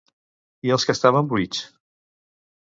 [0.69, 1.61] I els que estaven buits?